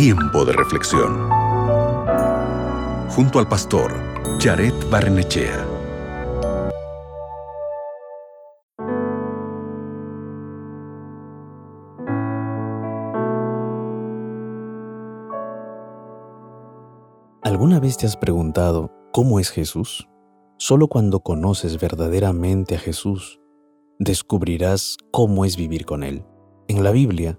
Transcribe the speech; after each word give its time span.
Tiempo 0.00 0.44
de 0.44 0.52
reflexión. 0.52 1.28
Junto 3.08 3.40
al 3.40 3.48
pastor 3.48 3.92
Jared 4.38 4.72
Barnechea. 4.88 5.66
¿Alguna 17.42 17.80
vez 17.80 17.96
te 17.96 18.06
has 18.06 18.16
preguntado 18.16 18.92
cómo 19.12 19.40
es 19.40 19.50
Jesús? 19.50 20.08
Solo 20.58 20.86
cuando 20.86 21.24
conoces 21.24 21.80
verdaderamente 21.80 22.76
a 22.76 22.78
Jesús, 22.78 23.40
descubrirás 23.98 24.96
cómo 25.10 25.44
es 25.44 25.56
vivir 25.56 25.84
con 25.84 26.04
Él. 26.04 26.24
En 26.68 26.84
la 26.84 26.92
Biblia, 26.92 27.36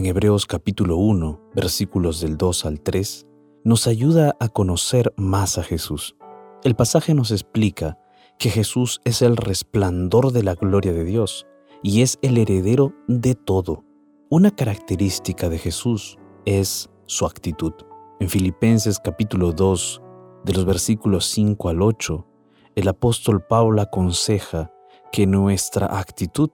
en 0.00 0.06
Hebreos 0.06 0.46
capítulo 0.46 0.96
1, 0.96 1.50
versículos 1.54 2.22
del 2.22 2.38
2 2.38 2.64
al 2.64 2.80
3, 2.80 3.26
nos 3.64 3.86
ayuda 3.86 4.34
a 4.40 4.48
conocer 4.48 5.12
más 5.18 5.58
a 5.58 5.62
Jesús. 5.62 6.16
El 6.64 6.74
pasaje 6.74 7.12
nos 7.12 7.30
explica 7.30 7.98
que 8.38 8.48
Jesús 8.48 9.02
es 9.04 9.20
el 9.20 9.36
resplandor 9.36 10.32
de 10.32 10.42
la 10.42 10.54
gloria 10.54 10.94
de 10.94 11.04
Dios 11.04 11.46
y 11.82 12.00
es 12.00 12.18
el 12.22 12.38
heredero 12.38 12.94
de 13.08 13.34
todo. 13.34 13.84
Una 14.30 14.50
característica 14.50 15.50
de 15.50 15.58
Jesús 15.58 16.16
es 16.46 16.88
su 17.04 17.26
actitud. 17.26 17.74
En 18.20 18.30
Filipenses 18.30 19.00
capítulo 19.04 19.52
2, 19.52 20.00
de 20.46 20.54
los 20.54 20.64
versículos 20.64 21.26
5 21.26 21.68
al 21.68 21.82
8, 21.82 22.26
el 22.74 22.88
apóstol 22.88 23.44
Pablo 23.46 23.82
aconseja 23.82 24.72
que 25.12 25.26
nuestra 25.26 25.98
actitud 25.98 26.48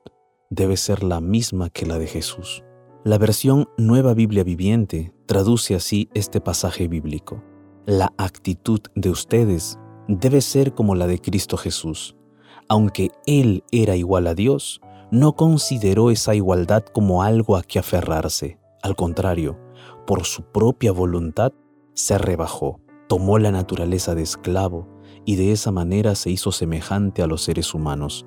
debe 0.50 0.76
ser 0.76 1.04
la 1.04 1.20
misma 1.20 1.70
que 1.70 1.86
la 1.86 2.00
de 2.00 2.08
Jesús. 2.08 2.64
La 3.06 3.18
versión 3.18 3.68
Nueva 3.78 4.14
Biblia 4.14 4.42
Viviente 4.42 5.14
traduce 5.26 5.76
así 5.76 6.08
este 6.12 6.40
pasaje 6.40 6.88
bíblico. 6.88 7.40
La 7.84 8.12
actitud 8.18 8.80
de 8.96 9.10
ustedes 9.10 9.78
debe 10.08 10.40
ser 10.40 10.74
como 10.74 10.96
la 10.96 11.06
de 11.06 11.20
Cristo 11.20 11.56
Jesús. 11.56 12.16
Aunque 12.68 13.12
Él 13.24 13.62
era 13.70 13.94
igual 13.94 14.26
a 14.26 14.34
Dios, 14.34 14.80
no 15.12 15.36
consideró 15.36 16.10
esa 16.10 16.34
igualdad 16.34 16.82
como 16.82 17.22
algo 17.22 17.56
a 17.56 17.62
que 17.62 17.78
aferrarse. 17.78 18.58
Al 18.82 18.96
contrario, 18.96 19.56
por 20.04 20.24
su 20.24 20.42
propia 20.42 20.90
voluntad, 20.90 21.52
se 21.94 22.18
rebajó, 22.18 22.80
tomó 23.06 23.38
la 23.38 23.52
naturaleza 23.52 24.16
de 24.16 24.22
esclavo 24.22 24.88
y 25.24 25.36
de 25.36 25.52
esa 25.52 25.70
manera 25.70 26.16
se 26.16 26.30
hizo 26.30 26.50
semejante 26.50 27.22
a 27.22 27.28
los 27.28 27.44
seres 27.44 27.72
humanos. 27.72 28.26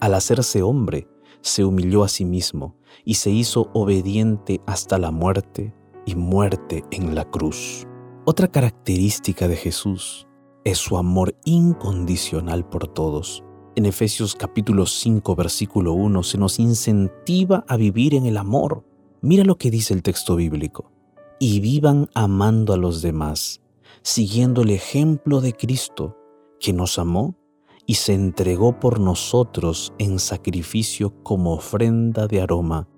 Al 0.00 0.14
hacerse 0.14 0.64
hombre, 0.64 1.06
se 1.46 1.64
humilló 1.64 2.02
a 2.02 2.08
sí 2.08 2.24
mismo 2.24 2.74
y 3.04 3.14
se 3.14 3.30
hizo 3.30 3.70
obediente 3.72 4.60
hasta 4.66 4.98
la 4.98 5.12
muerte 5.12 5.72
y 6.04 6.16
muerte 6.16 6.84
en 6.90 7.14
la 7.14 7.24
cruz. 7.24 7.86
Otra 8.24 8.48
característica 8.48 9.46
de 9.46 9.56
Jesús 9.56 10.26
es 10.64 10.78
su 10.78 10.96
amor 10.96 11.36
incondicional 11.44 12.68
por 12.68 12.88
todos. 12.88 13.44
En 13.76 13.86
Efesios 13.86 14.34
capítulo 14.34 14.86
5 14.86 15.36
versículo 15.36 15.92
1 15.92 16.24
se 16.24 16.36
nos 16.36 16.58
incentiva 16.58 17.64
a 17.68 17.76
vivir 17.76 18.14
en 18.14 18.26
el 18.26 18.38
amor. 18.38 18.84
Mira 19.20 19.44
lo 19.44 19.56
que 19.56 19.70
dice 19.70 19.94
el 19.94 20.02
texto 20.02 20.34
bíblico. 20.34 20.90
Y 21.38 21.60
vivan 21.60 22.08
amando 22.14 22.72
a 22.72 22.76
los 22.76 23.02
demás, 23.02 23.60
siguiendo 24.02 24.62
el 24.62 24.70
ejemplo 24.70 25.40
de 25.40 25.52
Cristo, 25.52 26.16
que 26.58 26.72
nos 26.72 26.98
amó 26.98 27.36
y 27.86 27.94
se 27.94 28.14
entregó 28.14 28.78
por 28.78 28.98
nosotros 28.98 29.92
en 29.98 30.18
sacrificio 30.18 31.14
como 31.22 31.54
ofrenda 31.54 32.26
de 32.26 32.42
aroma 32.42 32.88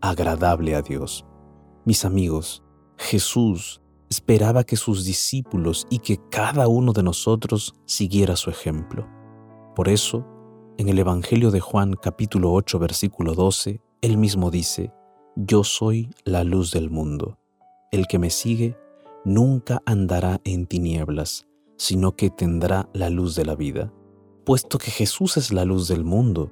agradable 0.00 0.74
a 0.74 0.82
Dios. 0.82 1.26
Mis 1.84 2.04
amigos, 2.04 2.62
Jesús 2.96 3.82
esperaba 4.08 4.64
que 4.64 4.76
sus 4.76 5.04
discípulos 5.04 5.86
y 5.90 5.98
que 5.98 6.18
cada 6.30 6.66
uno 6.66 6.92
de 6.92 7.02
nosotros 7.02 7.74
siguiera 7.84 8.36
su 8.36 8.48
ejemplo. 8.48 9.06
Por 9.76 9.88
eso, 9.88 10.26
en 10.78 10.88
el 10.88 10.98
Evangelio 10.98 11.50
de 11.50 11.60
Juan 11.60 11.94
capítulo 11.94 12.52
8 12.52 12.78
versículo 12.78 13.34
12, 13.34 13.82
él 14.00 14.16
mismo 14.16 14.50
dice, 14.50 14.92
Yo 15.36 15.62
soy 15.62 16.10
la 16.24 16.42
luz 16.42 16.72
del 16.72 16.88
mundo. 16.88 17.38
El 17.92 18.06
que 18.06 18.18
me 18.18 18.30
sigue 18.30 18.76
nunca 19.24 19.82
andará 19.84 20.40
en 20.44 20.66
tinieblas, 20.66 21.48
sino 21.76 22.16
que 22.16 22.30
tendrá 22.30 22.88
la 22.94 23.10
luz 23.10 23.34
de 23.34 23.44
la 23.44 23.54
vida 23.54 23.92
puesto 24.48 24.78
que 24.78 24.90
Jesús 24.90 25.36
es 25.36 25.52
la 25.52 25.66
luz 25.66 25.88
del 25.88 26.06
mundo. 26.06 26.50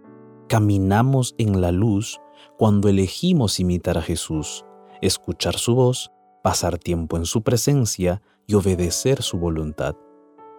Caminamos 0.50 1.34
en 1.38 1.62
la 1.62 1.72
luz 1.72 2.20
cuando 2.58 2.90
elegimos 2.90 3.58
imitar 3.58 3.96
a 3.96 4.02
Jesús, 4.02 4.66
escuchar 5.00 5.56
su 5.56 5.74
voz, 5.74 6.12
pasar 6.42 6.76
tiempo 6.76 7.16
en 7.16 7.24
su 7.24 7.40
presencia 7.40 8.20
y 8.46 8.52
obedecer 8.52 9.22
su 9.22 9.38
voluntad. 9.38 9.96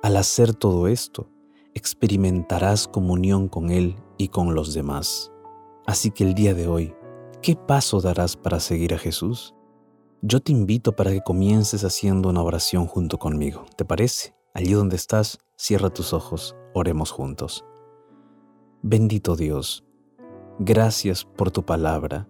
Al 0.01 0.17
hacer 0.17 0.55
todo 0.55 0.87
esto, 0.87 1.29
experimentarás 1.75 2.87
comunión 2.87 3.49
con 3.49 3.69
Él 3.69 3.97
y 4.17 4.29
con 4.29 4.55
los 4.55 4.73
demás. 4.73 5.31
Así 5.85 6.09
que 6.09 6.23
el 6.23 6.33
día 6.33 6.55
de 6.55 6.67
hoy, 6.67 6.95
¿qué 7.43 7.55
paso 7.55 8.01
darás 8.01 8.35
para 8.35 8.59
seguir 8.59 8.95
a 8.95 8.97
Jesús? 8.97 9.53
Yo 10.23 10.39
te 10.39 10.51
invito 10.51 10.95
para 10.95 11.11
que 11.11 11.21
comiences 11.21 11.83
haciendo 11.83 12.29
una 12.29 12.41
oración 12.41 12.87
junto 12.87 13.19
conmigo. 13.19 13.67
¿Te 13.75 13.85
parece? 13.85 14.33
Allí 14.55 14.73
donde 14.73 14.95
estás, 14.95 15.37
cierra 15.55 15.91
tus 15.91 16.13
ojos 16.13 16.55
Oremos 16.73 17.11
juntos. 17.11 17.65
Bendito 18.81 19.35
Dios, 19.35 19.83
gracias 20.59 21.25
por 21.25 21.51
tu 21.51 21.65
palabra, 21.65 22.27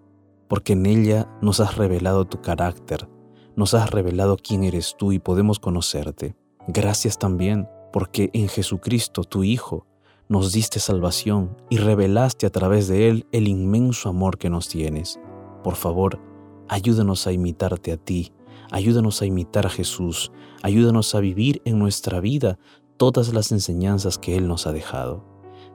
porque 0.48 0.74
en 0.74 0.86
ella 0.86 1.30
nos 1.42 1.60
has 1.60 1.76
revelado 1.76 2.26
tu 2.26 2.42
carácter, 2.42 3.10
nos 3.56 3.74
has 3.74 3.92
revelado 3.92 4.38
quién 4.38 4.64
eres 4.64 4.96
tú 4.98 5.12
y 5.12 5.20
podemos 5.20 5.60
conocerte. 5.60 6.36
Gracias 6.68 7.18
también 7.18 7.68
porque 7.92 8.30
en 8.34 8.48
Jesucristo, 8.48 9.24
tu 9.24 9.44
Hijo, 9.44 9.86
nos 10.30 10.52
diste 10.52 10.80
salvación 10.80 11.58
y 11.70 11.78
revelaste 11.78 12.46
a 12.46 12.50
través 12.50 12.88
de 12.88 13.10
Él 13.10 13.26
el 13.32 13.48
inmenso 13.48 14.10
amor 14.10 14.38
que 14.38 14.50
nos 14.50 14.68
tienes. 14.68 15.20
Por 15.64 15.76
favor, 15.76 16.20
ayúdanos 16.68 17.28
a 17.28 17.32
imitarte 17.32 17.92
a 17.92 17.98
ti, 17.98 18.34
ayúdanos 18.72 19.22
a 19.22 19.26
imitar 19.26 19.66
a 19.66 19.70
Jesús, 19.70 20.32
ayúdanos 20.64 21.16
a 21.16 21.20
vivir 21.20 21.62
en 21.66 21.80
nuestra 21.80 22.20
vida 22.20 22.60
todas 22.98 23.34
las 23.34 23.52
enseñanzas 23.52 24.18
que 24.18 24.36
Él 24.36 24.48
nos 24.48 24.68
ha 24.68 24.72
dejado. 24.72 25.24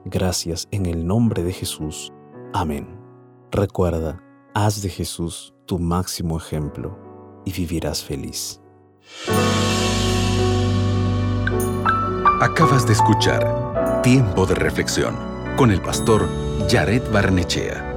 Gracias 0.05 0.69
en 0.71 0.87
el 0.87 1.07
nombre 1.07 1.43
de 1.43 1.53
Jesús. 1.53 2.13
Amén. 2.53 2.99
Recuerda, 3.51 4.21
haz 4.55 4.83
de 4.83 4.89
Jesús 4.89 5.55
tu 5.67 5.79
máximo 5.79 6.37
ejemplo 6.37 6.99
y 7.45 7.53
vivirás 7.53 8.03
feliz. 8.03 8.61
Acabas 12.41 12.87
de 12.87 12.93
escuchar 12.93 14.01
Tiempo 14.03 14.47
de 14.47 14.57
Reflexión 14.57 15.15
con 15.57 15.71
el 15.71 15.81
pastor 15.81 16.29
Jared 16.69 17.03
Barnechea. 17.13 17.92